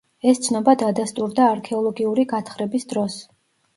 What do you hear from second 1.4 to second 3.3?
არქეოლოგიური გათხრების დროს.